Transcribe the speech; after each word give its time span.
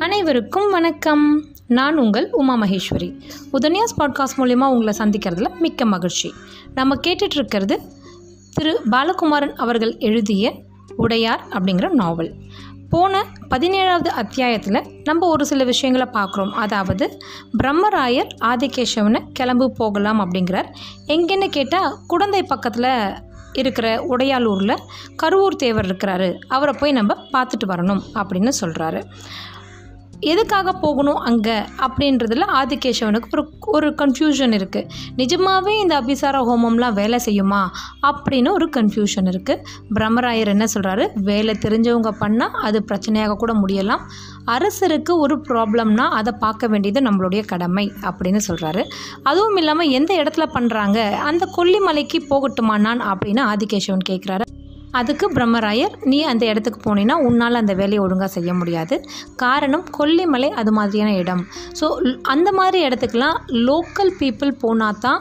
அனைவருக்கும் 0.00 0.70
வணக்கம். 0.70 1.44
நான் 1.66 1.96
உங்கள் 1.96 2.30
உமா 2.32 2.56
மகேஸ்வரி. 2.56 3.20
உதன்யாஸ் 3.52 3.94
பாட்காஸ்ட் 3.98 4.36
மூலயமா 4.36 4.66
உங்களை 4.68 4.94
சந்திக்கிறதுல 4.98 5.58
மிக்க 5.58 5.84
மகிழ்ச்சி. 5.84 6.34
நம்ம 6.74 6.94
கேட்டுட்ருக்கிறது 6.94 7.78
திரு 8.54 8.80
பாலகுமாரன் 8.90 9.52
அவர்கள் 9.56 9.96
எழுதிய 9.98 10.54
உடையார் 10.96 11.44
அப்படிங்கிற 11.50 11.90
நாவல். 11.90 12.34
போன 12.90 13.24
பதினேழாவது 13.50 14.06
அத்தியாயத்தில் 14.06 15.00
நம்ம 15.04 15.28
ஒரு 15.28 15.46
சில 15.46 15.64
விஷயங்களை 15.64 16.12
பார்க்குறோம். 16.12 16.50
அதாவது 16.50 17.18
பிரம்மராயர் 17.62 18.28
ஆதிகேசவனை 18.40 19.20
கிளம்பு 19.32 19.72
போகலாம் 19.72 20.20
அப்படிங்கிறார். 20.20 20.66
எங்கேன்னு 21.06 21.48
கேட்டால் 21.48 21.96
குழந்தை 22.06 22.42
பக்கத்தில் 22.42 23.14
இருக்கிற 23.52 24.06
உடையாலூரில் 24.08 24.76
கருவூர் 25.22 25.56
தேவர் 25.56 25.86
இருக்கிறாரு. 25.86 26.38
அவரை 26.48 26.74
போய் 26.78 26.92
நம்ம 26.92 27.14
பார்த்துட்டு 27.32 27.68
வரணும் 27.68 28.02
அப்படின்னு 28.14 28.52
சொல்கிறாரு 28.60 29.02
எதுக்காக 30.20 30.72
போகணும் 30.72 31.16
அங்கே 31.16 31.54
அப்படின்றதுல 31.78 32.44
ஆதிகேசவனுக்கு 32.52 33.28
ஒரு 33.30 33.48
ஒரு 33.60 33.88
கன்ஃபியூஷன் 33.90 34.54
இருக்குது 34.54 34.88
நிஜமாகவே 35.16 35.78
இந்த 35.78 36.00
அபிசார 36.00 36.36
ஹோமம்லாம் 36.38 36.92
வேலை 36.92 37.20
செய்யுமா 37.24 37.66
அப்படின்னு 38.02 38.50
ஒரு 38.50 38.68
கன்ஃபியூஷன் 38.76 39.28
இருக்குது 39.30 39.62
பிரம்மராயர் 39.94 40.46
என்ன 40.46 40.64
சொல்கிறாரு 40.74 41.08
வேலை 41.14 41.56
தெரிஞ்சவங்க 41.60 42.12
பண்ணால் 42.20 42.50
அது 42.50 42.84
பிரச்சனையாக 42.88 43.36
கூட 43.36 43.52
முடியலாம். 43.52 44.00
அரசருக்கு 44.46 45.10
ஒரு 45.10 45.36
ப்ராப்ளம்னா 45.36 46.08
அதை 46.08 46.32
பார்க்க 46.38 46.66
வேண்டியது 46.66 47.00
நம்மளுடைய 47.00 47.44
கடமை 47.44 47.92
அப்படின்னு 48.02 48.40
சொல்கிறாரு 48.48 48.84
அதுவும் 49.22 49.56
இல்லாமல் 49.56 49.88
எந்த 49.88 50.14
இடத்துல 50.14 50.46
பண்ணுறாங்க 50.54 51.10
அந்த 51.10 51.48
கொல்லிமலைக்கு 51.56 52.20
போகட்டுமானான் 52.28 53.00
அப்படின்னு 53.00 53.40
ஆதிகேசவன் 53.40 54.08
கேட்குறாரு 54.08 54.42
அதுக்கு 54.98 55.26
பிரம்மராயர் 55.34 55.92
நீ 56.10 56.18
அந்த 56.30 56.44
இடத்துக்கு 56.50 56.80
போனீன்னா 56.86 57.14
உன்னால் 57.26 57.58
அந்த 57.60 57.74
வேலையை 57.80 58.00
ஒழுங்காக 58.04 58.28
செய்ய 58.34 58.50
முடியாது. 58.60 58.94
காரணம் 59.42 59.84
கொல்லிமலை 59.98 60.48
அது 60.60 60.72
மாதிரியான 60.78 61.10
இடம். 61.22 61.42
ஸோ 61.80 61.86
அந்த 62.32 62.48
மாதிரி 62.58 62.78
இடத்துக்குலாம் 62.86 63.36
லோக்கல் 63.68 64.12
பீப்புள் 64.20 64.52
போனால் 64.64 64.98
தான் 65.04 65.20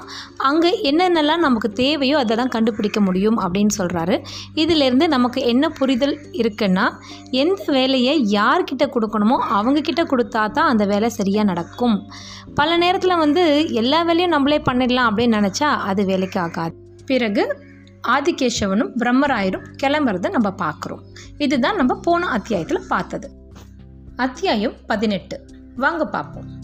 அங்கே 0.49 0.71
என்னென்னலாம் 0.91 1.45
நமக்கு 1.47 1.71
தேவையோ 1.81 2.17
அதெல்லாம் 2.23 2.53
கண்டுபிடிக்க 2.55 2.99
முடியும் 3.07 3.39
அப்படின்னு 3.45 3.75
சொல்கிறாரு 3.79 4.17
இதிலேருந்து 4.63 5.07
நமக்கு 5.15 5.41
என்ன 5.53 5.69
புரிதல் 5.79 6.17
இருக்குன்னா 6.41 6.87
எந்த 7.43 7.63
வேலையை 7.77 8.15
யார்கிட்ட 8.37 8.85
கொடுக்கணுமோ 8.95 9.39
அவங்கக்கிட்ட 9.59 10.03
கொடுத்தா 10.11 10.43
தான் 10.57 10.69
அந்த 10.73 10.85
வேலை 10.85 11.09
சரியாக 11.19 11.49
நடக்கும். 11.53 11.97
பல 12.59 12.77
நேரத்தில் 12.77 13.21
வந்து 13.23 13.43
எல்லா 13.81 14.01
வேலையும் 14.03 14.35
நம்மளே 14.35 14.61
பண்ணிடலாம் 14.69 15.09
அப்படின்னு 15.09 15.37
நினச்சா 15.39 15.71
அது 15.89 16.01
வேலைக்கு 16.05 16.39
ஆகாது. 16.45 16.75
பிறகு 17.11 17.43
ஆதிகேசவனும் 18.07 18.91
பிரம்மராயரும் 18.99 19.65
கிளம்புறத 19.83 20.29
நம்ம 20.29 20.55
பார்க்குறோம். 20.57 21.01
இதுதான் 21.37 21.75
நம்ம 21.75 21.99
போன 22.01 22.27
அத்தியாயத்தில் 22.27 22.87
பார்த்தது. 22.87 23.31
அத்தியாயம் 24.15 24.73
பதினெட்டு. 24.87 25.45
வாங்க 25.75 26.05
பார்ப்போம். 26.05 26.59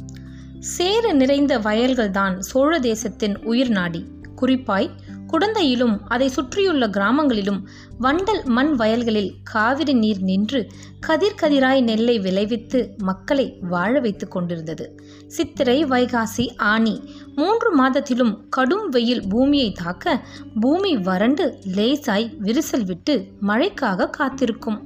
சேறு 0.60 1.14
நிறைந்த 1.14 1.60
வயல்கள் 1.60 2.10
தான் 2.10 2.42
சோழ 2.42 2.80
தேசத்தின் 2.80 3.44
உயிர் 3.44 3.70
நாடி. 3.70 4.08
குறிப்பாய் 4.36 4.92
குடந்தையிலும் 5.28 6.00
அதை 6.08 6.28
சுற்றியுள்ள 6.28 6.88
கிராமங்களிலும் 6.88 7.60
வண்டல் 8.02 8.44
மண் 8.46 8.76
வயல்களில் 8.76 9.32
காவிரி 9.44 9.94
நீர் 9.94 10.22
நின்று 10.22 10.68
கதிர் 11.00 11.40
கதிராய் 11.42 11.84
நெல்லை 11.84 12.20
விளைவித்து 12.20 12.94
மக்களை 12.98 13.58
வாழ 13.62 14.00
வைத்து 14.00 14.28
கொண்டிருந்தது. 14.28 15.02
சித்திரை 15.28 15.86
வைகாசி 15.86 16.58
ஆனி 16.58 17.10
மூன்று 17.36 17.72
மாதத்திலும் 17.80 18.34
கடும் 18.50 18.90
வெயில் 18.90 19.28
பூமியை 19.28 19.72
தாக்க 19.72 20.26
பூமி 20.60 20.98
வறண்டு 20.98 21.58
லேசாய் 21.76 22.32
விரிசல் 22.44 22.86
விட்டு 22.86 23.28
மழைக்காக 23.48 24.10
காத்திருக்கும். 24.10 24.80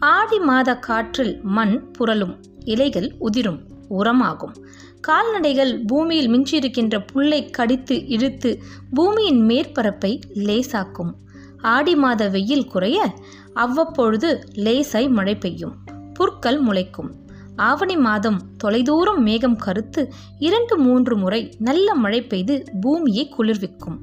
ஆடி 0.00 0.38
மாத 0.38 0.78
காற்றில் 0.78 1.40
மண் 1.42 1.90
புரளும் 1.98 2.34
இலைகள் 2.64 3.14
உதிரும் 3.18 3.60
உரமாகும். 3.90 4.54
கால்நடைகள் 5.02 5.84
பூமியில் 5.86 6.28
மிஞ்சியிருக்கின்ற 6.28 7.06
புல்லை 7.06 7.50
கடித்து 7.50 8.06
இழுத்து 8.06 8.62
பூமியின் 8.94 9.46
மேற்பரப்பை 9.48 10.20
லேசாக்கும். 10.34 11.12
ஆடி 11.62 11.94
மாத 11.94 12.28
வெயில் 12.28 12.66
குறைய 12.66 13.14
அவ்வப்பொழுது 13.54 14.48
லேசாய் 14.54 15.10
மழை 15.10 15.34
பெய்யும். 15.36 15.74
புற்கள் 16.14 16.60
முளைக்கும். 16.62 17.10
ஆவணி 17.56 17.96
மாதம் 17.96 18.40
தொலைதூரம் 18.56 19.22
மேகம் 19.22 19.56
கருத்து 19.56 20.12
இரண்டு 20.38 20.78
மூன்று 20.78 21.16
முறை 21.16 21.54
நல்ல 21.58 21.94
மழை 21.94 22.22
பெய்து 22.22 22.64
பூமியை 22.80 23.34
குளிர்விக்கும். 23.38 23.98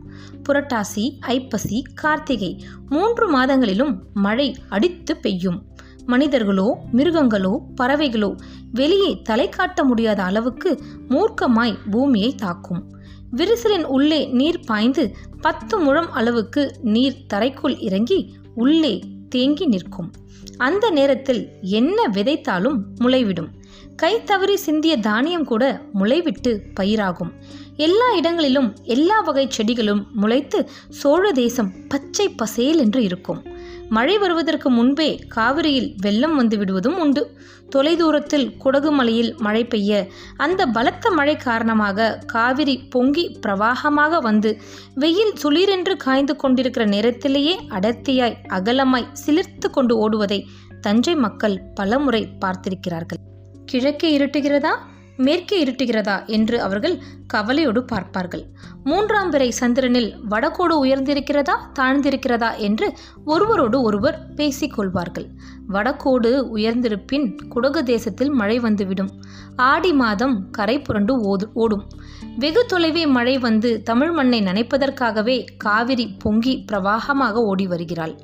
புரட்டாசி 0.49 1.19
ஐப்பசி 1.19 1.83
கார்த்திகை 1.93 2.63
மூன்று 2.89 3.27
மாதங்களிலும் 3.29 4.03
மழை 4.13 4.55
அடித்து 4.69 5.17
பெய்யும். 5.17 5.65
மனிதர்களோ 6.09 6.67
மிருகங்களோ 6.93 7.51
பறவைகளோ 7.81 8.29
வெளியே 8.71 9.11
தலை 9.23 9.49
காட்ட 9.49 9.83
முடியாத 9.83 10.19
அளவுக்கு 10.23 10.71
மூர்க்கமாய் 11.09 11.75
பூமியை 11.91 12.31
தாக்கும். 12.35 12.81
விரிசலின் 13.37 13.85
உள்ளே 13.95 14.19
நீர் 14.39 14.63
பாய்ந்து 14.65 15.03
பத்து 15.41 15.75
முழம் 15.79 16.09
அளவுக்கு 16.11 16.63
நீர் 16.95 17.21
தரைக்குள் 17.33 17.77
இறங்கி 17.79 18.19
உள்ளே 18.55 18.93
தேங்கி 19.29 19.65
நிற்கும். 19.65 20.09
அந்த 20.57 20.85
நேரத்தில் 20.89 21.41
என்ன 21.61 22.07
விதைத்தாலும் 22.13 22.77
முளைவிடும். 22.99 23.49
கை 23.95 24.13
தவறி 24.23 24.55
சிந்திய 24.55 24.93
தானியம் 24.97 25.47
கூட 25.51 25.63
முளைவிட்டு 25.93 26.51
பயிராகும். 26.79 27.31
எல்லா 27.87 28.07
இடங்களிலும் 28.13 28.69
எல்லா 28.95 29.17
வகை 29.19 29.45
செடிகளும் 29.49 30.01
முளைத்து 30.21 30.59
சோழ 30.89 31.31
தேசம் 31.31 31.71
பச்சை 31.87 32.27
பசேல் 32.29 32.77
என்று 32.77 33.01
இருக்கும். 33.03 33.41
மழை 33.89 34.17
வருவதற்கு 34.17 34.69
முன்பே 34.69 35.19
காவிரியில் 35.35 35.95
வெள்ளம் 36.01 36.35
வந்து 36.35 36.57
விடுவதும் 36.57 36.97
உண்டு. 37.00 37.23
தொலைதூரத்தில் 37.75 38.45
குடகு 38.57 38.91
மலையில் 38.91 39.35
மழை 39.38 39.63
பெய்ய 39.66 40.07
அந்த 40.38 40.66
பலத்த 40.66 41.11
மழை 41.11 41.35
காரணமாக 41.35 42.17
காவிரி 42.25 42.75
பொங்கி 42.89 43.25
பிரவாகமாக 43.47 44.19
வந்து 44.19 44.51
வெயில் 44.95 45.33
சுளிரென்று 45.44 45.95
காய்ந்து 45.97 46.35
கொண்டிருக்கிற 46.35 46.85
நேரத்திலேயே 46.85 47.55
அடர்த்தியாய் 47.69 48.38
அகலமாய் 48.50 49.11
சிலிர்த்து 49.25 49.69
கொண்டு 49.72 49.95
ஓடுவதை 49.97 50.45
தஞ்சை 50.81 51.16
மக்கள் 51.16 51.61
பலமுறை 51.75 52.27
பார்த்திருக்கிறார்கள். 52.45 53.21
கிழக்கே 53.66 54.17
இருட்டுகிறதா? 54.17 54.73
மேற்கே 55.25 55.57
இருட்டுகிறதா 55.63 56.16
என்று 56.25 56.57
அவர்கள் 56.62 56.96
கவலையோடு 57.28 57.81
பார்ப்பார்கள். 57.84 58.44
மூன்றாம் 58.84 59.30
பிறை 59.30 59.50
சந்திரனில் 59.52 60.09
வடகோடு 60.30 60.75
உயர்ந்திருக்கிறதா 60.85 61.56
தாழ்ந்திருக்கிறதா 61.80 62.50
என்று 62.68 62.88
ஒருவரோடு 63.25 63.81
ஒருவர் 63.81 64.19
பேசிக்கொள்வார்கள் 64.35 65.28
வடகோடு 65.68 66.31
உயர்ந்திருப்பின் 66.56 67.28
குடகு 67.56 67.84
தேசத்தில் 67.84 68.31
மழை 68.31 68.59
வந்துவிடும். 68.59 69.12
ஆடி 69.56 69.94
மாதம் 69.94 70.35
கரை 70.52 70.78
புரண்டு 70.81 71.13
ஓது 71.31 71.47
ஓடும். 71.53 71.86
வெகு 72.38 72.62
தொலைவே 72.69 73.06
மழை 73.07 73.38
வந்து 73.38 73.72
தமிழ் 73.84 74.12
மண்ணை 74.12 74.41
நனைப்பதற்காகவே 74.41 75.38
காவிரி 75.57 76.07
பொங்கி 76.19 76.56
பிரவாகமாக 76.72 77.44
ஓடி 77.51 77.68
வருகிறாள். 77.68 78.16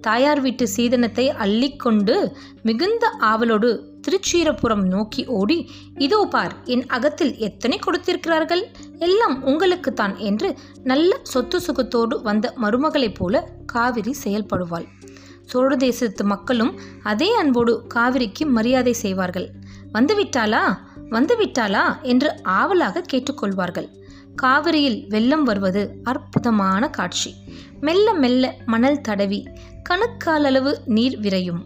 தாயார் 0.00 0.40
வீட்டு 0.40 0.68
சீதனத்தை 0.68 1.28
அள்ளிக்கொண்டு 1.28 2.34
மிகுந்த 2.62 3.08
ஆவலோடு 3.20 3.96
திருச்சீரப்புறம் 4.08 4.82
நோக்கி 4.82 5.26
ஓடி 5.26 5.70
இதோ 5.98 6.26
பார் 6.30 6.56
என் 6.64 6.86
அகத்தில் 6.86 7.36
எத்தனை 7.36 7.78
கொடுத்திருக்கிறார்கள்? 7.78 8.62
எல்லாம் 8.98 9.46
உங்களுக்குத்தான் 9.46 10.16
என்று 10.16 10.58
நல்ல 10.82 11.18
சொத்து 11.22 11.58
சுகத்தோடு 11.58 12.22
வந்த 12.22 12.54
மருமகளைப் 12.62 13.14
போல 13.14 13.48
காவிரி 13.66 14.14
செயல்படுவாள். 14.24 14.86
சோழ 15.46 15.76
தேசத்து 15.76 16.24
மக்களும் 16.24 16.80
அதே 17.02 17.34
அன்போடு 17.34 17.86
காவிரிக்கு 17.94 18.46
மரியாதை 18.46 18.92
செய்வார்கள். 18.92 19.50
வந்துவிட்டாளா? 19.94 20.62
வந்துவிட்டாளா? 21.10 22.02
என்று 22.02 22.42
ஆவலாக 22.42 23.04
கேட்டுக்கொள்வார்கள். 23.12 23.88
காவிரியில் 24.36 25.06
வெள்ளம் 25.08 25.42
வருவது 25.42 25.94
அற்புதமான 26.04 26.88
காட்சி. 26.88 27.34
மெல்ல 27.80 28.14
மெல்ல 28.14 28.54
மணல் 28.66 29.00
தடவி 29.00 29.48
கணுக்காலளவு 29.90 30.72
நீர் 30.84 31.20
விரையும். 31.20 31.62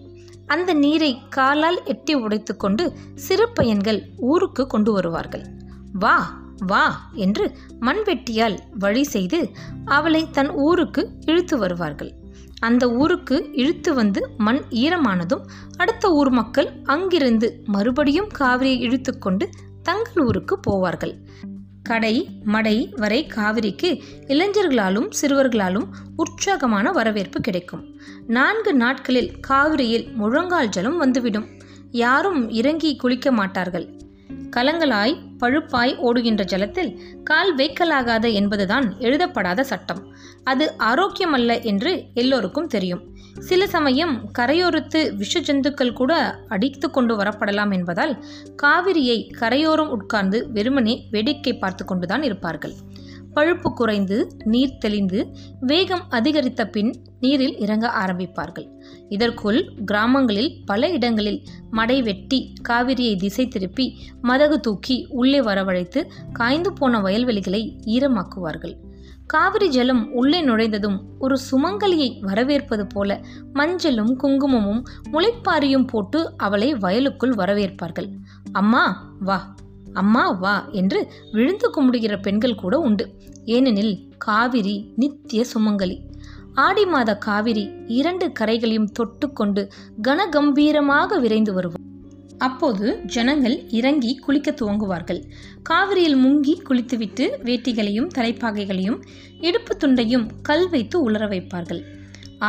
அந்த 0.46 0.74
நீரை 0.74 1.19
காலால் 1.28 1.82
எட்டி 1.84 2.16
உடைத்துக்கொண்டு 2.16 2.92
சிறு 3.14 3.48
பையன்கள் 3.48 4.00
ஊருக்கு 4.16 4.66
கொண்டு 4.66 4.92
வருவார்கள். 4.92 5.44
வா 5.92 6.40
வா 6.66 7.10
என்று 7.14 7.56
மண்வெட்டியால் 7.80 8.58
வழி 8.78 9.02
செய்து 9.02 9.50
அவளை 9.84 10.30
தன் 10.30 10.50
ஊருக்கு 10.50 11.10
இழுத்து 11.26 11.58
வருவார்கள். 11.58 12.12
அந்த 12.58 12.90
ஊருக்கு 12.90 13.50
இழுத்து 13.52 13.94
வந்து 13.94 14.30
மண் 14.36 14.60
ஈரமானதும் 14.70 15.44
அடுத்த 15.76 16.12
ஊர் 16.12 16.30
மக்கள் 16.30 16.68
அங்கிருந்து 16.84 17.62
மறுபடியும் 17.66 18.28
காவிரியை 18.38 18.78
இழுத்துக்கொண்டு 18.78 19.48
தங்கள் 19.82 20.25
ஊருக்கு 20.25 20.60
போவார்கள். 20.70 21.14
கடை 21.82 22.31
மடை 22.44 22.93
வரை 22.96 23.31
காவிரிக்கு 23.37 24.02
இளைஞர்களாலும் 24.26 25.11
சிறுவர்களாலும் 25.23 25.87
உற்சாகமான 26.17 26.93
வரவேற்பு 26.93 27.40
கிடைக்கும். 27.40 28.00
நான்கு 28.26 28.75
நாட்களில் 28.75 29.40
காவிரியில் 29.40 30.12
முழங்கால் 30.12 30.69
ஜலம் 30.69 30.96
வந்துவிடும். 30.96 31.49
யாரும் 31.90 32.50
இறங்கி 32.50 32.96
குளிக்க 32.96 33.32
மாட்டார்கள். 33.32 33.88
கலங்களாய் 34.50 35.17
பழுப்பாய் 35.38 35.96
ஓடுகின்ற 35.96 36.44
ஜலத்தில் 36.44 37.23
கால் 37.25 37.56
வைக்கலாகாத 37.56 38.32
என்பதுதான் 38.32 38.99
எழுதப்படாத 38.99 39.64
சட்டம். 39.64 40.14
அது 40.44 40.75
ஆரோக்கியமல்ல 40.78 41.62
என்று 41.62 42.05
எல்லோருக்கும் 42.14 42.67
தெரியும். 42.67 43.12
சில 43.38 43.67
சமயம் 43.67 44.31
கரையோரத்து 44.38 45.17
விஷ 45.17 45.40
ஜந்துக்கள் 45.40 45.93
கூட 45.93 46.38
அடித்து 46.49 46.90
கொண்டு 46.90 47.17
வரப்படலாம் 47.17 47.73
என்பதால் 47.73 48.25
காவிரியை 48.62 49.31
கரையோரம் 49.31 49.90
உட்கார்ந்து 49.90 50.50
வெறுமனே 50.52 51.08
வேடிக்கை 51.11 51.58
பார்த்து 51.58 51.84
கொண்டுதான் 51.84 52.23
இருப்பார்கள். 52.23 52.73
பழுப்பு 53.34 53.73
குறைந்து 53.73 54.37
நீர் 54.44 54.79
தெளிந்து 54.79 55.34
வேகம் 55.61 56.11
அதிகரித்த 56.11 56.67
பின் 56.67 56.96
நீரில் 57.20 57.58
இறங்க 57.58 57.93
ஆரம்பிப்பார்கள். 58.06 58.69
இதற்குள் 59.08 59.73
கிராமங்களில் 59.85 60.62
பல 60.64 60.88
இடங்களில் 60.88 61.43
மடை 61.70 62.02
வெட்டி 62.02 62.52
காவிரியை 62.69 63.17
திசை 63.17 63.49
திருப்பி 63.49 63.99
மதகு 64.23 64.61
தூக்கி 64.61 65.06
உள்ளே 65.11 65.40
வரவழைத்து 65.40 66.02
காய்ந்து 66.32 66.73
போன 66.73 67.00
வயல்வெளிகளை 67.00 67.78
ஈரமாக்குவார்கள். 67.87 68.76
காவிரி 69.32 69.69
ஜலம் 69.69 70.12
உள்ளே 70.12 70.40
நுழைந்ததும் 70.40 70.96
ஒரு 71.19 71.37
சுமங்கலியை 71.50 72.08
வரவேற்பது 72.20 72.87
போல 72.87 73.20
மஞ்சளும் 73.52 74.17
குங்குமமும் 74.17 74.82
முளைப்பாரியும் 75.12 75.87
போட்டு 75.87 76.37
அவளை 76.37 76.75
வயலுக்குள் 76.75 77.34
வரவேற்பார்கள். 77.34 78.08
அம்மா 78.52 79.12
வா. 79.20 79.55
அம்மா 79.93 80.31
வா 80.31 80.69
என்று 80.70 81.00
விழுந்து 81.32 81.70
கும்பிடுகிற 81.70 82.20
பெண்கள் 82.23 82.55
கூட 82.55 82.79
உண்டு. 82.79 83.06
ஏனெனில் 83.44 83.94
காவிரி 84.19 84.93
நித்திய 84.96 85.44
சுமங்கலி. 85.55 85.99
ஆடி 86.55 86.87
மாத 86.87 87.17
காவிரி 87.17 87.64
இரண்டு 87.87 88.32
கரைகளையும் 88.40 88.93
தொட்டுக்கொண்டு 88.99 89.64
கனகம்பீரமாக 90.02 91.20
விரைந்து 91.20 91.52
வருவோம் 91.52 91.81
அப்போது 92.46 92.86
ஜனங்கள் 93.14 93.56
இறங்கி 93.78 94.12
குளிக்க 94.16 94.50
துவங்குவார்கள். 94.50 95.20
காவிரியில் 95.62 96.18
முங்கி 96.24 96.54
குளித்துவிட்டு 96.62 97.24
வேட்டிகளையும் 97.44 98.12
தலைப்பாகைகளையும் 98.18 99.00
இடுப்பு 99.40 99.74
துண்டையும் 99.76 100.26
கல் 100.42 100.68
வைத்து 100.68 100.96
உலர 101.02 101.24
வைப்பார்கள். 101.26 101.82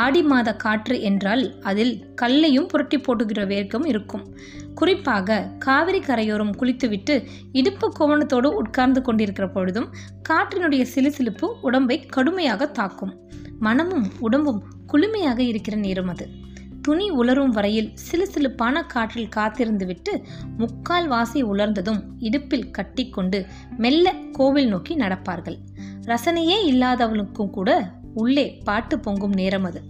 ஆடி 0.01 0.21
மாத 0.23 0.49
காற்று 0.55 0.95
என்றால் 1.01 1.43
அதில் 1.61 1.93
கல்லையும் 2.15 2.69
புரட்டி 2.71 2.97
போட்டுகிற 2.97 3.41
வேர்க்கம் 3.51 3.85
இருக்கும். 3.85 4.23
குறிப்பாக 4.75 5.37
காவிரி 5.59 5.99
கரையோரம் 5.99 6.55
குளித்துவிட்டு 6.55 7.15
இடுப்பு 7.51 7.87
கோவணத்தோடு 7.99 8.49
உட்கார்ந்து 8.61 9.01
கொண்டிருக்கிற 9.01 9.47
பொழுதும் 9.49 9.89
காற்றினுடைய 10.29 10.85
சிலுசிலுப்பு 10.93 11.49
உடம்பை 11.61 11.97
கடுமையாக 12.15 12.67
தாக்கும். 12.79 13.13
மனமும் 13.59 14.07
உடம்பும் 14.19 14.63
குளுமையாக 14.93 15.39
இருக்கிற 15.39 15.77
நேரம் 15.77 16.07
அது. 16.07 16.25
துணி 16.83 17.09
உலரும் 17.09 17.51
வரையில் 17.51 17.93
சிலுசிலுப்பான 18.11 18.85
காற்றில் 18.85 19.29
காத்திருந்துவிட்டு 19.35 20.23
முக்கால் 20.57 21.07
வாசி 21.07 21.43
உலர்ந்ததும் 21.43 22.01
இடுப்பில் 22.19 22.71
கட்டிக்கொண்டு 22.71 23.45
மெல்ல 23.77 24.15
கோவில் 24.31 24.67
நோக்கி 24.67 24.95
நடப்பார்கள். 24.95 25.57
ரசனையே 26.01 26.57
இல்லாதவனுக்கும் 26.65 27.49
கூட 27.49 27.91
உள்ளே 28.13 28.45
பாட்டு 28.63 28.99
பொங்கும் 28.99 29.33
நேரம் 29.33 29.63
அது. 29.63 29.81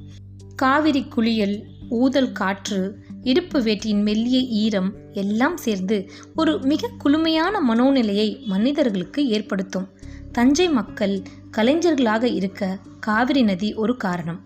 காவிரி 0.56 1.04
குளியல் 1.04 1.64
ஊதல் 1.90 2.32
காற்று 2.32 2.80
இடுப்பு 3.22 3.60
வேட்டியின் 3.60 4.02
மெல்லிய 4.02 4.40
ஈரம் 4.40 4.94
எல்லாம் 5.12 5.58
சேர்ந்து 5.58 6.10
ஒரு 6.36 6.60
மிக 6.62 6.90
குளுமையான 7.04 7.60
மனோநிலையை 7.70 8.46
மனிதர்களுக்கு 8.46 9.28
ஏற்படுத்தும். 9.28 9.88
தஞ்சை 10.32 10.70
மக்கள் 10.70 11.22
கலைஞர்களாக 11.58 12.24
இருக்க 12.24 12.80
காவிரி 13.00 13.42
நதி 13.42 13.74
ஒரு 13.74 13.98
காரணம். 13.98 14.40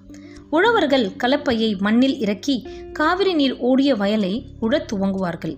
உழவர்கள் 0.49 1.11
கலப்பையை 1.23 1.79
மண்ணில் 1.79 2.19
இறக்கி 2.19 2.67
காவிரி 2.93 3.33
நீர் 3.33 3.57
ஓடிய 3.57 3.95
வயலை 3.95 4.45
உழத் 4.61 4.93
துவங்குவார்கள். 4.93 5.57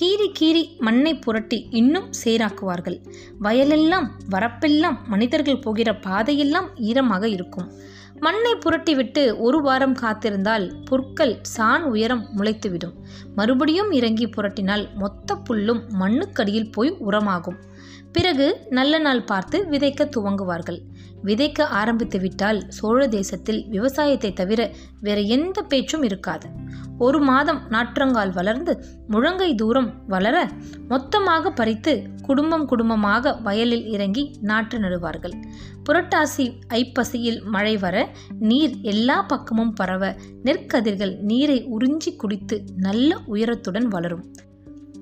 கீறி 0.00 0.32
கீறி 0.40 0.78
மண்ணை 0.78 1.18
புரட்டி 1.18 1.66
இன்னும் 1.70 2.10
சேராக்குவார்கள். 2.24 3.02
வயலெல்லாம் 3.40 4.08
வரப்பெல்லாம் 4.30 4.96
மனிதர்கள் 5.06 5.58
போகிற 5.58 5.98
பாதையெல்லாம் 5.98 6.76
ஈரமாக 6.76 7.28
இருக்கும். 7.28 7.72
மண்ணை 8.20 8.52
புரட்டிவிட்டு 8.54 9.38
ஒரு 9.38 9.62
வாரம் 9.62 9.96
காத்திருந்தால் 9.96 10.84
புற்கள் 10.84 11.38
சான் 11.42 11.82
உயரம் 11.82 12.28
முளைத்துவிடும். 12.36 12.94
மறுபடியும் 13.34 13.90
இறங்கி 13.90 14.26
புரட்டினால் 14.26 14.94
மொத்த 14.94 15.34
புல்லும் 15.34 15.82
மண்ணுக்கடியில் 16.00 16.72
போய் 16.72 16.96
உரமாகும். 17.06 17.56
பிறகு 18.12 18.60
நல்ல 18.70 18.98
நாள் 18.98 19.24
பார்த்து 19.24 19.66
விதைக்க 19.70 20.10
துவங்குவார்கள். 20.16 20.80
விதைக்க 21.24 21.62
ஆரம்பித்து 21.62 22.20
விட்டால் 22.20 22.64
சோழ 22.68 23.08
தேசத்தில் 23.08 23.66
விவசாயத்தை 23.68 24.32
தவிர 24.32 24.70
வேற 25.00 25.20
எந்த 25.20 25.62
பேச்சும் 25.62 26.02
இருக்காது. 26.02 26.48
ஒரு 26.98 27.20
மாதம் 27.20 27.60
நாற்றங்கால் 27.70 28.32
வளர்ந்து 28.32 28.84
முழங்கை 29.10 29.54
தூரம் 29.54 30.06
வளர 30.06 30.48
மொத்தமாக 30.88 31.50
பறித்து 31.50 32.06
குடும்பம் 32.22 32.66
குடும்பமாக 32.66 33.32
வயலில் 33.32 33.86
இறங்கி 33.86 34.30
நாற்று 34.40 34.78
நடுவார்கள். 34.78 35.32
புரட்டாசி 35.84 36.46
ஐப்பசியில் 36.68 37.44
மழை 37.44 37.76
வர 37.76 38.08
நீர் 38.40 38.74
எல்லா 38.80 39.22
பக்கமும் 39.22 39.72
பரவ 39.72 40.14
நெற்கதிர்கள் 40.44 41.16
நீரை 41.20 41.66
உறிஞ்சி 41.78 42.16
குடித்து 42.16 42.64
நல்ல 42.76 43.16
உயரத்துடன் 43.32 43.88
வளரும். 43.88 44.26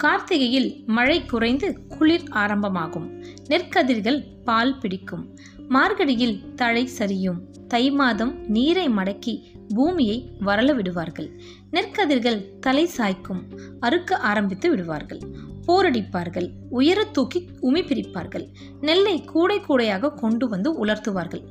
கார்த்திகையில் 0.05 0.85
மழை 0.87 1.25
குறைந்து 1.25 1.87
குளிர் 1.89 2.29
ஆரம்பமாகும். 2.31 3.25
நெற்கதிர்கள் 3.49 4.25
பால் 4.45 4.79
பிடிக்கும். 4.79 5.39
மார்கழியில் 5.69 6.55
தழை 6.55 6.89
சரியும். 6.99 7.41
தை 7.69 7.91
மாதம் 7.91 8.49
நீரை 8.49 8.89
மடக்கி 8.89 9.43
பூமியை 9.69 10.31
வரல 10.41 10.75
விடுவார்கள் 10.75 11.41
நெற்கதிர்கள் 11.73 12.59
தலை 12.59 12.89
சாய்க்கும். 12.97 13.61
அறுக்க 13.81 14.17
ஆரம்பித்து 14.17 14.71
விடுவார்கள். 14.71 15.21
போரடிப்பார்கள். 15.67 16.51
உயர 16.71 17.05
தூக்கி 17.05 17.49
உமி 17.63 17.83
பிரிப்பார்கள். 17.87 18.49
நெல்லை 18.81 19.25
கூடை 19.25 19.61
கூடையாக 19.61 20.15
கொண்டு 20.15 20.49
வந்து 20.49 20.87
உலர்த்துவார்கள். 20.87 21.45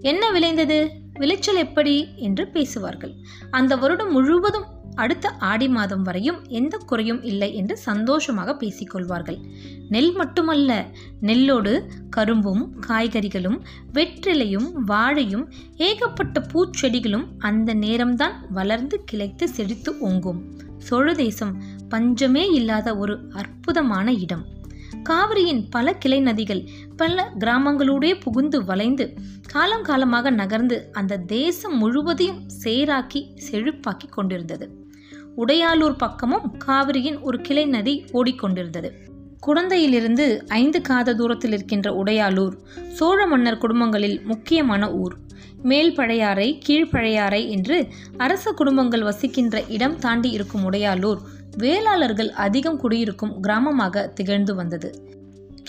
என்ன 0.00 0.30
விளைந்தது? 0.30 0.90
விளைச்சல் 1.12 1.56
எப்படி? 1.56 2.08
என்று 2.16 2.48
பேசுவார்கள். 2.48 3.12
அந்த 3.50 3.76
வருடம் 3.76 4.12
முழுவதும் 4.12 4.64
அடுத்த 5.02 5.30
ஆடி 5.50 5.68
மாதம் 5.68 6.02
வரையும் 6.02 6.38
எந்த 6.48 6.76
குறையும் 6.86 7.22
இல்லை 7.22 7.48
என்று 7.54 7.74
சந்தோஷமாக 7.76 8.54
பேசிக்கொள்வார்கள். 8.60 9.38
நெல் 9.88 10.12
மட்டுமல்ல 10.12 10.70
நெல்லோடு 11.22 11.72
கரும்பும் 12.10 12.64
காய்கறிகளும் 12.88 13.58
வெற்றிலையும் 13.92 14.68
வாழையும் 14.86 15.46
ஏகப்பட்ட 15.76 16.42
பூச்செடிகளும் 16.52 17.26
அந்த 17.38 17.74
நேரம்தான் 17.74 18.36
வளர்ந்து 18.50 18.98
கிளைத்து 19.12 19.48
செழித்து 19.48 19.92
ஓங்கும். 20.00 20.40
சோழ 20.78 21.14
தேசம் 21.14 21.54
பஞ்சமே 21.88 22.44
இல்லாத 22.50 22.88
ஒரு 22.96 23.16
அற்புதமான 23.32 24.12
இடம். 24.12 24.44
காவிரியின் 25.02 25.62
பல 25.70 25.92
கிளை 25.92 26.18
நதிகள் 26.22 26.62
பல 26.96 27.24
கிராமங்களோடே 27.38 28.10
புகுந்து 28.20 28.58
வளைந்து 28.64 29.06
காலம் 29.46 29.82
காலமாக 29.82 30.30
நகர்ந்து 30.30 30.76
அந்த 30.92 31.18
தேசம் 31.32 31.76
முழுவதையும் 31.76 32.40
சேராக்கி 32.64 33.20
செழிப்பாக்கி 33.46 34.08
கொண்டிருந்தது. 34.10 34.66
உடையாலூர் 35.38 35.96
பக்கமும் 35.96 36.46
காவிரியின் 36.66 37.20
ஒரு 37.20 37.40
கிளை 37.40 37.66
நதி 37.66 38.04
ஓடிக்கொண்டிருந்தது. 38.12 38.90
குழந்தையிலிருந்து 39.46 40.46
ஐந்து 40.46 40.80
காத 40.80 41.14
தூரத்தில் 41.14 41.52
இருக்கின்ற 41.52 42.04
உடையாலூர் 42.04 42.54
சோழ 42.92 43.26
மன்னர் 43.26 43.58
குடும்பங்களில் 43.58 44.20
முக்கியமான 44.24 44.92
ஊர். 44.92 45.14
மேல் 45.62 45.94
பழையாறை 45.94 46.62
கீழ்ப்பழையாறை 46.68 47.48
என்று 47.48 47.88
அரச 48.16 48.52
குடும்பங்கள் 48.52 49.02
வசிக்கின்ற 49.02 49.62
இடம் 49.68 49.98
தாண்டி 49.98 50.30
இருக்கும் 50.30 50.64
உடையாலூர் 50.70 51.20
வேளாளர்கள் 51.58 52.30
அதிகம் 52.30 52.78
குடியிருக்கும் 52.78 53.34
கிராமமாக 53.42 54.12
திகழ்ந்து 54.12 54.54
வந்தது. 54.54 54.90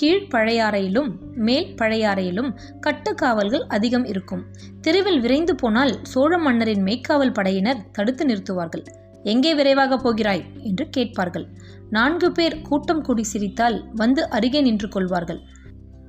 கீழ்ப்பழையாறையிலும் 0.01 1.11
மேல் 1.35 1.75
பழையாறையிலும் 1.75 2.55
கட்டுக்காவல்கள் 2.87 3.65
அதிகம் 3.67 4.05
இருக்கும். 4.05 4.43
தெருவில் 4.81 5.19
விரைந்து 5.19 5.55
போனால் 5.55 5.99
சோழ 6.03 6.37
மன்னரின் 6.37 6.83
மெய்க்காவல் 6.83 7.33
படையினர் 7.33 7.85
தடுத்து 7.91 8.25
நிறுத்துவார்கள். 8.25 8.83
எங்கே 9.23 9.55
விரைவாக 9.55 9.97
போகிறாய்? 9.97 10.45
என்று 10.63 10.89
கேட்பார்கள். 10.89 11.47
நான்கு 11.89 12.31
பேர் 12.31 12.61
கூட்டம் 12.61 13.01
கூடி 13.01 13.23
சிரித்தால் 13.23 13.85
வந்து 13.95 14.29
அருகே 14.29 14.61
நின்று 14.61 14.89
கொள்வார்கள். 14.89 15.39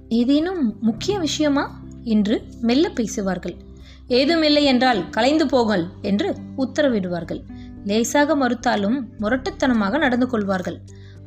ஏதேனும் 0.09 0.77
முக்கிய 0.81 1.19
விஷயமா? 1.19 1.83
என்று 2.05 2.43
மெல்ல 2.61 2.89
பேசுவார்கள். 2.89 3.55
ஏதுமில்லை 4.07 4.65
என்றால் 4.65 5.11
கலைந்து 5.11 5.47
போகல் 5.47 5.89
என்று 6.03 6.37
உத்தரவிடுவார்கள். 6.59 7.43
லேசாக 7.85 8.37
மறுத்தாலும் 8.37 9.05
முரட்டுத்தனமாக 9.21 9.99
நடந்து 9.99 10.27
கொள்வார்கள். 10.27 10.81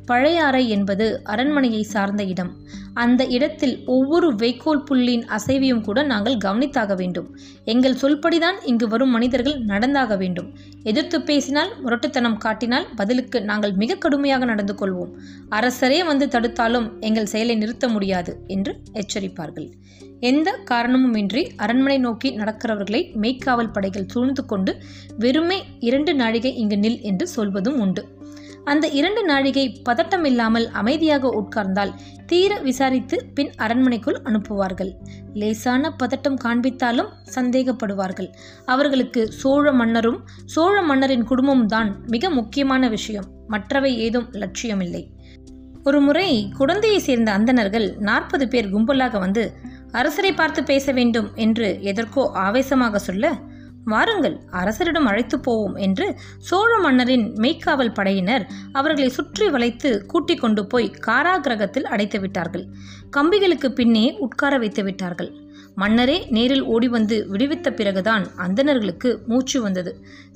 பழையாறை 0.06 0.68
என்பது 0.68 1.20
அரண்மனையை 1.24 1.82
சார்ந்த 1.82 2.22
இடம். 2.24 2.52
அந்த 2.94 3.26
இடத்தில் 3.26 3.84
ஒவ்வொரு 3.86 4.36
வைக்கோல் 4.36 4.82
புள்ளியின் 4.82 5.24
அசைவையும் 5.26 5.80
கூட 5.80 6.02
நாங்கள் 6.02 6.36
கவனித்தாக 6.36 6.96
வேண்டும். 6.96 7.36
எங்கள் 7.64 7.94
சொல்படிதான் 7.94 8.58
இங்கு 8.64 8.88
வரும் 8.88 9.10
மனிதர்கள் 9.10 9.60
நடந்தாக 9.60 10.16
வேண்டும். 10.16 10.54
எதிர்த்து 10.82 11.22
பேசினால் 11.22 11.72
முரட்டுத்தனம் 11.82 12.36
காட்டினால் 12.36 12.86
பதிலுக்கு 12.96 13.42
நாங்கள் 13.42 13.72
மிக 13.72 13.94
கடுமையாக 13.94 14.44
நடந்து 14.44 14.74
கொள்வோம். 14.74 15.12
அரசரே 15.50 16.04
வந்து 16.04 16.26
தடுத்தாலும் 16.26 17.00
எங்கள் 17.00 17.26
செயலை 17.26 17.56
நிறுத்த 17.56 17.88
முடியாது 17.88 18.38
என்று 18.46 18.80
எச்சரிப்பார்கள். 18.92 19.70
எந்த 20.20 20.58
காரணமுமின்றி 20.70 21.50
அரண்மனை 21.56 21.98
நோக்கி 21.98 22.36
நடக்கிறவர்களை 22.36 23.00
மெய்க்காவல் 23.20 23.72
படைகள் 23.72 24.08
சூழ்ந்து 24.08 24.44
கொண்டு 24.44 24.76
வெறுமே 25.18 25.62
இரண்டு 25.80 26.14
நாழிகை 26.14 26.56
இங்கு 26.56 26.76
நில் 26.76 27.00
என்று 27.00 27.28
சொல்வதும் 27.28 27.80
உண்டு. 27.80 28.22
அந்த 28.64 28.88
இரண்டு 28.88 29.22
நாழிகை 29.24 29.64
பதட்டமில்லாமல் 29.88 30.66
அமைதியாக 30.72 31.30
உட்கார்ந்தால் 31.40 31.92
தீர 32.26 32.52
விசாரித்து 32.58 33.16
பின் 33.34 33.50
அரண்மனைக்குள் 33.56 34.18
அனுப்புவார்கள். 34.24 34.92
லேசான 35.32 35.90
பதட்டம் 36.02 36.38
காண்பித்தாலும் 36.44 37.10
சந்தேகப்படுவார்கள். 37.34 38.28
அவர்களுக்கு 38.64 39.22
சோழ 39.32 39.72
மன்னரும் 39.72 40.18
சோழ 40.44 40.82
மன்னரின் 40.82 41.24
குடும்பமும் 41.24 41.66
தான் 41.66 41.90
மிக 42.06 42.30
முக்கியமான 42.30 42.88
விஷயம். 42.88 43.28
மற்றவை 43.48 43.92
ஏதும் 43.98 44.28
லட்சியமில்லை. 44.32 45.02
ஒரு 45.84 46.00
முறை 46.00 46.28
குழந்தையை 46.56 46.98
சேர்ந்த 46.98 47.30
அந்தணர்கள் 47.32 47.88
நாற்பது 48.00 48.44
பேர் 48.48 48.72
கும்பலாக 48.74 49.18
வந்து 49.18 49.42
அரசரை 49.92 50.30
பார்த்து 50.32 50.60
பேச 50.64 50.92
வேண்டும் 50.92 51.28
என்று 51.34 51.66
எதற்கோ 51.80 52.22
ஆவேசமாக 52.32 52.98
சொல்ல 52.98 53.26
வாருங்கள் 53.84 54.36
அரசரிடம் 54.60 55.08
அழைத்து 55.10 55.36
போவோம் 55.40 55.76
என்று 55.86 56.06
சோழ 56.38 56.72
மன்னரின் 56.78 57.26
மெய்க்காவல் 57.42 57.94
படையினர் 57.94 58.44
அவர்களை 58.72 59.08
சுற்றி 59.08 59.48
வளைத்து 59.48 59.90
கூட்டிக் 60.06 60.40
கொண்டு 60.40 60.64
போய் 60.66 60.94
காராகிரகத்தில் 61.06 61.88
அடைத்து 61.94 62.20
விட்டார்கள். 62.20 62.66
கம்பிகளுக்கு 63.16 63.70
பின்னே 63.72 64.06
உட்கார 64.18 64.58
வைத்து 64.58 64.84
விட்டார்கள். 64.84 65.30
மன்னரே 65.76 66.16
நேரில் 66.28 66.64
ஓடி 66.64 66.88
வந்து 66.88 67.16
விடுவித்த 67.32 67.68
பிறகுதான் 67.70 68.24
அந்தணர்களுக்கு 68.36 69.10
மூச்சு 69.26 69.58
வந்தது. 69.60 69.92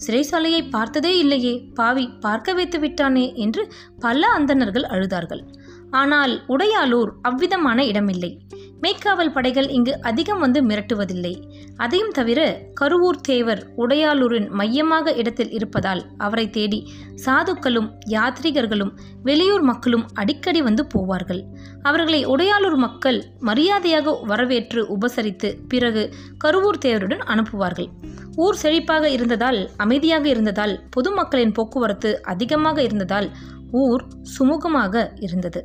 சிறைசாலையை 0.06 0.62
பார்த்ததே 0.70 1.12
இல்லையே 1.18 1.54
பாவி 1.74 2.04
பார்க்க 2.20 2.54
வைத்து 2.54 2.78
விட்டானே 2.78 3.26
என்று 3.36 3.64
பல 4.00 4.20
அந்தணர்கள் 4.28 4.86
அழுதார்கள். 4.94 5.42
ஆனால் 5.90 6.34
உடையாலூர் 6.48 7.12
அவ்விதமான 7.22 7.84
இடமில்லை. 7.84 8.32
மேற்காவல் 8.80 9.32
படைகள் 9.32 9.68
இங்கு 9.68 10.02
அதிகம் 10.02 10.38
வந்து 10.38 10.61
மிரட்டுவதில்லை. 10.62 11.32
அதையும் 11.76 12.11
தவிர 12.11 12.40
கருவூர் 12.80 13.20
தேவர் 13.20 13.62
உடையாளூரின் 13.76 14.49
மையமாக 14.50 15.14
இடத்தில் 15.14 15.50
இருப்பதால் 15.50 16.02
அவரை 16.18 16.50
தேடி 16.50 16.92
சாதுக்களும் 17.25 17.88
யாத்ரீகர்களும் 18.08 18.92
வெளியூர் 19.23 19.62
மக்களும் 19.62 20.06
அடிக்கடி 20.14 20.62
வந்து 20.62 20.87
போவார்கள். 20.94 21.42
அவர்களை 21.82 22.26
உடையாளூர் 22.26 22.76
மக்கள் 22.76 23.25
மரியாதையாக 23.40 24.16
வரவேற்று 24.23 24.82
உபசரித்து 24.97 25.50
பிறகு 25.68 26.14
கருவூர் 26.44 26.82
தேவருடன் 26.85 27.25
அனுப்புவார்கள். 27.35 27.88
ஊர் 28.37 28.58
செழிப்பாக 28.62 29.04
இருந்ததால் 29.08 29.70
அமைதியாக 29.76 30.28
இருந்ததால் 30.28 30.80
பொதுமக்களின் 30.97 31.52
போக்குவரத்து 31.52 32.23
அதிகமாக 32.23 32.82
இருந்ததால் 32.82 33.30
ஊர் 33.73 34.04
சுமூகமாக 34.38 35.11
இருந்தது. 35.20 35.61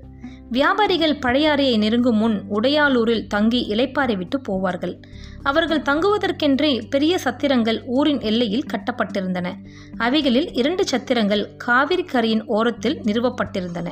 வியாபாரிகள் 0.50 1.20
பழையாறையை 1.26 1.78
நெருங்கும் 1.78 2.18
முன் 2.18 2.42
உடையாலூரில் 2.54 3.28
தங்கி 3.28 3.66
இலைப்பாறை 3.70 4.18
விட்டு 4.18 4.42
போவார்கள். 4.50 5.02
அவர்கள் 5.44 5.82
தங்குவதற்கென்றே 5.82 6.82
பெரிய 6.90 7.20
சத்திரங்கள் 7.24 7.82
ஊரின் 7.86 8.22
எல்லையில் 8.22 8.66
கட்டப்பட்டிருந்தன. 8.74 9.54
அவைகளில் 9.98 10.54
இரண்டு 10.54 10.84
சத்திரங்கள் 10.92 11.48
காவிரி 11.58 12.04
கரையின் 12.04 12.46
ஓரத்தில் 12.46 13.02
நிறுவப்பட்டிருந்தன. 13.06 13.88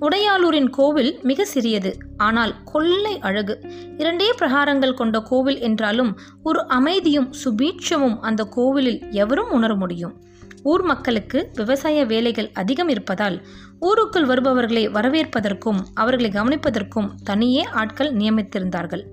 உடையாலூரின் 0.00 0.70
கோவில் 0.70 1.18
மிக 1.22 1.44
சிறியது. 1.44 1.96
ஆனால் 2.16 2.54
கொள்ளை 2.64 3.18
அழகு. 3.18 3.64
இரண்டே 3.98 4.32
பிரகாரங்கள் 4.38 4.94
கொண்ட 4.94 5.20
கோவில் 5.20 5.60
என்றாலும் 5.60 6.18
ஒரு 6.42 6.68
அமைதியும் 6.68 7.32
சுபீட்சமும் 7.44 8.18
அந்த 8.20 8.44
கோவிலில் 8.44 9.10
எவரும் 9.10 9.50
உணர 9.50 9.74
முடியும். 9.74 10.20
ஊர் 10.62 10.82
மக்களுக்கு 10.82 11.50
விவசாய 11.54 12.04
வேலைகள் 12.04 12.50
அதிகம் 12.52 12.88
இருப்பதால் 12.88 13.46
ஊருக்குள் 13.80 14.24
வருபவர்களை 14.24 14.88
வரவேற்பதற்கும் 14.88 15.80
அவர்களை 15.94 16.30
கவனிப்பதற்கும் 16.30 17.10
தனியே 17.24 17.62
ஆட்கள் 17.62 18.14
நியமித்திருந்தார்கள். 18.14 19.04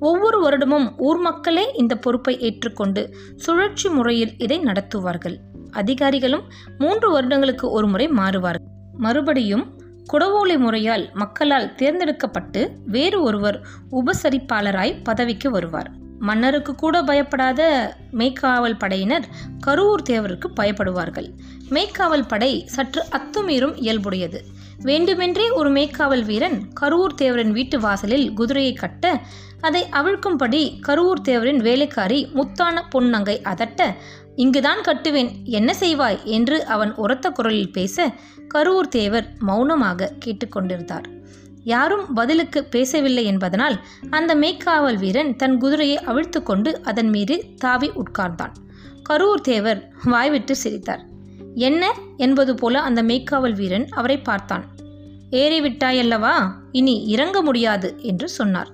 ஒவ்வொரு 0.00 0.38
வருடமும் 0.40 0.94
ஊர் 0.96 1.18
மக்களே 1.18 1.72
இந்த 1.74 1.96
பொறுப்பை 1.96 2.40
ஏற்றுக்கொண்டு 2.40 3.16
சுழற்சி 3.36 3.88
முறையில் 3.88 4.34
இதை 4.38 4.60
நடத்துவார்கள். 4.60 5.36
அதிகாரிகளும் 5.70 6.42
மூன்று 6.78 7.10
வருடங்களுக்கு 7.10 7.70
ஒரு 7.70 7.86
முறை 7.86 8.08
மாறுவார்கள். 8.08 8.70
மறுபடியும் 8.96 9.80
குடவோலை 10.12 10.58
முறையால் 10.58 11.12
மக்களால் 11.12 11.74
தேர்ந்தெடுக்கப்பட்டு 11.74 12.76
வேறு 12.86 13.22
ஒருவர் 13.22 13.66
உபசரிப்பாளராய் 13.90 15.00
பதவிக்கு 15.02 15.50
வருவார். 15.50 16.00
மன்னருக்கு 16.22 16.72
கூட 16.74 17.02
பயப்படாத 17.02 17.62
மெய்க்காவல் 18.12 18.78
படையினர் 18.78 19.26
கருவூர் 19.66 20.04
தேவருக்கு 20.10 20.48
பயப்படுவார்கள். 20.60 21.28
மெய்க்காவல் 21.70 22.28
படை 22.28 22.52
சற்று 22.66 23.02
அத்துமீறும் 23.10 23.76
இயல்புடையது. 23.78 24.40
வேண்டுமென்றே 24.82 25.50
ஒரு 25.50 25.70
மேய்க்காவல் 25.70 26.24
வீரன் 26.24 26.58
கருவூர் 26.80 27.14
தேவரின் 27.22 27.50
வீட்டு 27.50 27.80
வாசலில் 27.80 28.32
குதிரையை 28.32 28.72
கட்ட 28.72 29.20
அதை 29.60 29.82
அவிழ்க்கும்படி 29.92 30.62
கருவூர் 30.88 31.20
தேவரின் 31.28 31.60
வேலைக்காரி 31.60 32.20
முத்தான 32.34 32.82
பொன்னங்கை 32.94 33.36
அதட்ட 33.52 33.80
இங்குதான் 34.36 34.80
கட்டுவேன் 34.80 35.30
என்ன 35.44 35.74
செய்வாய்? 35.80 36.22
என்று 36.22 36.58
அவன் 36.66 36.94
உரத்த 36.94 37.30
குரலில் 37.30 37.72
பேச 37.72 38.12
கருவூர் 38.54 38.88
தேவர் 38.90 39.26
மௌனமாக 39.38 40.12
கேட்டுக்கொண்டிருந்தார். 40.24 41.08
யாரும் 41.64 42.12
பதிலுக்கு 42.12 42.64
பேசவில்லை 42.64 43.24
என்பதனால் 43.24 43.80
அந்த 44.10 44.34
மேய்க்காவல் 44.34 44.98
வீரன் 44.98 45.36
தன் 45.36 45.58
குதிரையை 45.58 45.98
அவிழ்த்து 45.98 46.42
கொண்டு 46.42 46.82
அதன் 46.82 47.08
மீது 47.08 47.44
தாவி 47.56 47.90
உட்கார்ந்தான். 47.90 48.52
கரூர் 49.10 49.40
தேவர் 49.42 49.92
வாய்விட்டு 50.04 50.56
சிரித்தார். 50.56 51.04
என்ன? 51.54 51.94
என்பது 52.16 52.54
போல 52.54 52.80
அந்த 52.80 53.02
மேய்க்காவல் 53.02 53.54
வீரன் 53.54 53.88
அவரை 53.88 54.18
பார்த்தான். 54.18 54.64
ஏறிவிட்டாயல்லவா 55.30 56.32
இனி 56.72 57.04
இறங்க 57.06 57.42
முடியாது 57.42 57.94
என்று 57.98 58.28
சொன்னார். 58.28 58.68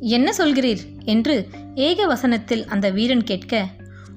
என்ன 0.00 0.32
சொல்கிறீர்? 0.38 0.78
என்று 1.04 1.48
ஏக 1.74 2.06
வசனத்தில் 2.06 2.66
அந்த 2.66 2.90
வீரன் 2.90 3.24
கேட்க 3.24 3.66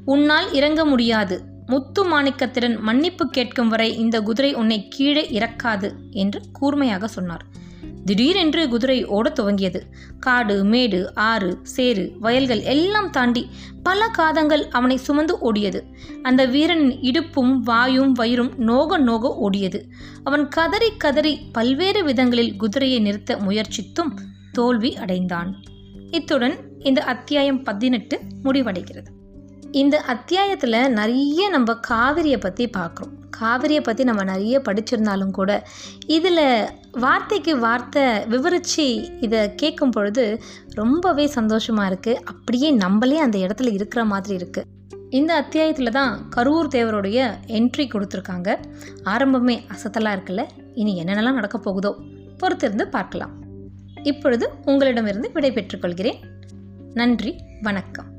உன்னால் 0.05 0.53
இறங்க 0.53 0.85
முடியாது. 0.85 1.41
முத்து 1.65 2.07
மாணிக்கத்துடன் 2.09 2.79
மன்னிப்பு 2.79 3.29
கேட்கும் 3.29 3.67
வரை 3.67 3.97
இந்த 3.97 4.21
குதிரை 4.21 4.53
உன்னை 4.53 4.87
கீழே 4.87 5.27
இறக்காது 5.29 5.91
என்று 6.11 6.41
கூர்மையாக 6.51 7.07
சொன்னார். 7.07 7.45
திடீரென்று 8.05 8.69
குதிரை 8.69 9.05
ஓடத் 9.05 9.39
துவங்கியது. 9.39 9.81
காடு 10.19 10.63
மேடு 10.63 11.15
ஆறு 11.15 11.59
சேறு 11.63 12.11
வயல்கள் 12.19 12.61
எல்லாம் 12.61 13.09
தாண்டி 13.09 13.49
பல 13.83 14.07
காதங்கள் 14.07 14.67
அவனை 14.67 14.97
சுமந்து 14.97 15.53
ஓடியது. 15.53 15.81
அந்த 16.21 16.45
வீரனின் 16.45 16.99
இடுப்பும் 16.99 17.57
வாயும் 17.57 18.11
வயிறும் 18.11 18.53
நோக 18.57 18.97
நோக 18.97 19.49
ஓடியது. 19.49 19.83
அவன் 20.23 20.47
கதறி 20.47 20.97
கதறி 20.97 21.39
பல்வேறு 21.51 22.03
விதங்களில் 22.03 22.55
குதிரையை 22.55 22.99
நிறுத்த 22.99 23.35
முயற்சித்தும் 23.35 24.17
தோல்வி 24.51 24.95
அடைந்தான். 24.95 25.61
இத்துடன் 26.11 26.55
இந்த 26.79 27.03
அத்தியாயம் 27.03 27.63
பதினெட்டு 27.63 28.21
முடிவடைகிறது. 28.43 29.15
இந்த 29.79 29.95
அத்தியாயத்தில் 30.13 30.77
நிறைய 30.97 31.47
நம்ம 31.49 31.73
காவிரியை 31.87 32.37
பற்றி 32.39 32.65
பார்க்குறோம் 32.77 33.13
காவிரியை 33.37 33.81
பற்றி 33.83 34.03
நம்ம 34.03 34.23
நிறைய 34.23 34.57
படிச்சிருந்தாலும் 34.67 35.33
கூட 35.37 35.51
இதில் 36.15 36.43
வார்த்தைக்கு 37.03 37.53
வார்த்தை 37.65 38.05
விவரித்து 38.33 38.85
இதை 39.25 39.41
கேட்கும் 39.55 39.93
பொழுது 39.95 40.25
ரொம்பவே 40.73 41.25
சந்தோஷமாக 41.37 41.89
இருக்குது 41.91 42.21
அப்படியே 42.31 42.71
நம்மளே 42.83 43.17
அந்த 43.25 43.37
இடத்துல 43.37 43.73
இருக்கிற 43.73 44.03
மாதிரி 44.05 44.35
இருக்குது 44.39 44.65
இந்த 45.19 45.31
அத்தியாயத்தில் 45.41 45.95
தான் 45.99 46.13
கரூர் 46.35 46.73
தேவருடைய 46.75 47.19
என்ட்ரி 47.57 47.85
கொடுத்துருக்காங்க. 47.91 48.49
ஆரம்பமே 49.13 49.55
அசத்தலாக 49.75 50.15
இருக்குல்ல 50.17 50.45
இனி 50.81 50.93
என்னென்னலாம் 51.03 51.39
நடக்க 51.39 51.59
போகுதோ 51.59 51.91
பொறுத்திருந்து 52.41 52.87
பார்க்கலாம். 52.97 53.33
இப்பொழுது 54.03 54.47
உங்களிடமிருந்து 54.65 55.31
விடை 55.31 55.51
பெற்றுக்கொள்கிறேன் 55.51 56.21
நன்றி 56.93 57.33
வணக்கம். 57.61 58.11